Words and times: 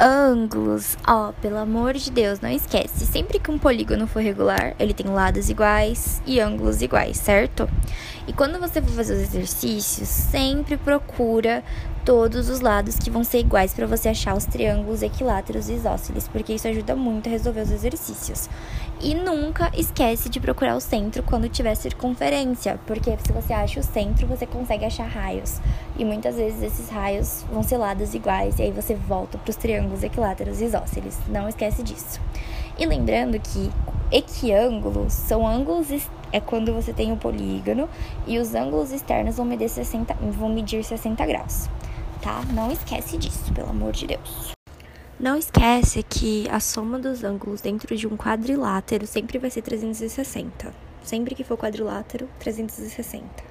ângulos, 0.00 0.96
ó, 1.06 1.32
pelo 1.42 1.58
amor 1.58 1.92
de 1.92 2.10
Deus, 2.10 2.40
não 2.40 2.48
esquece. 2.48 3.04
Sempre 3.04 3.38
que 3.38 3.50
um 3.50 3.58
polígono 3.58 4.06
for 4.06 4.22
regular, 4.22 4.74
ele 4.78 4.94
tem 4.94 5.06
lados 5.06 5.50
iguais 5.50 6.22
e 6.26 6.40
ângulos 6.40 6.80
iguais, 6.80 7.18
certo? 7.18 7.68
E 8.26 8.32
quando 8.32 8.58
você 8.58 8.80
for 8.80 8.90
fazer 8.92 9.14
os 9.14 9.20
exercícios, 9.20 10.08
sempre 10.08 10.78
procura 10.78 11.62
todos 12.04 12.48
os 12.48 12.60
lados 12.60 12.96
que 12.98 13.10
vão 13.10 13.22
ser 13.22 13.40
iguais 13.40 13.74
para 13.74 13.86
você 13.86 14.08
achar 14.08 14.34
os 14.34 14.46
triângulos 14.46 15.02
equiláteros 15.02 15.68
e 15.68 15.74
isósceles, 15.74 16.26
porque 16.28 16.54
isso 16.54 16.66
ajuda 16.66 16.96
muito 16.96 17.28
a 17.28 17.30
resolver 17.30 17.60
os 17.60 17.70
exercícios. 17.70 18.48
E 19.02 19.14
nunca 19.14 19.70
esquece 19.74 20.28
de 20.28 20.38
procurar 20.38 20.76
o 20.76 20.80
centro 20.80 21.22
quando 21.22 21.48
tiver 21.48 21.74
circunferência, 21.74 22.78
porque 22.86 23.16
se 23.24 23.32
você 23.32 23.52
acha 23.52 23.80
o 23.80 23.82
centro, 23.82 24.26
você 24.26 24.46
consegue 24.46 24.84
achar 24.84 25.06
raios. 25.06 25.60
E 25.96 26.04
muitas 26.04 26.36
vezes 26.36 26.62
esses 26.62 26.90
raios 26.90 27.44
vão 27.50 27.62
ser 27.62 27.78
lados 27.78 28.14
iguais, 28.14 28.58
e 28.58 28.62
aí 28.62 28.70
você 28.70 28.94
volta 28.94 29.38
para 29.38 29.50
os 29.50 29.56
triângulos 29.56 30.02
equiláteros 30.02 30.60
e 30.60 30.64
isósceles. 30.66 31.18
Não 31.28 31.48
esquece 31.48 31.82
disso. 31.82 32.20
E 32.78 32.84
lembrando 32.84 33.40
que 33.40 33.70
equiângulos 34.12 35.12
são 35.12 35.46
ângulos 35.46 35.88
é 36.32 36.40
quando 36.40 36.72
você 36.72 36.92
tem 36.92 37.10
o 37.12 37.16
polígono 37.16 37.88
e 38.26 38.38
os 38.38 38.54
ângulos 38.54 38.92
externos 38.92 39.36
vão 39.36 39.46
medir 39.46 39.68
60, 39.68 40.14
vão 40.14 40.48
medir 40.48 40.84
60 40.84 41.26
graus 41.26 41.68
tá? 42.20 42.42
Não 42.52 42.70
esquece 42.70 43.16
disso, 43.16 43.52
pelo 43.52 43.70
amor 43.70 43.92
de 43.92 44.06
Deus. 44.06 44.52
Não 45.20 45.36
esquece 45.36 46.02
que 46.02 46.48
a 46.48 46.58
soma 46.58 46.98
dos 46.98 47.22
ângulos 47.22 47.60
dentro 47.60 47.94
de 47.94 48.06
um 48.06 48.16
quadrilátero 48.16 49.06
sempre 49.06 49.38
vai 49.38 49.50
ser 49.50 49.60
360. 49.60 50.72
Sempre 51.04 51.34
que 51.34 51.44
for 51.44 51.58
quadrilátero, 51.58 52.26
360. 52.38 53.50